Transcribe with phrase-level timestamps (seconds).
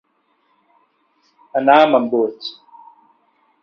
[1.61, 2.53] Anar amb embuts.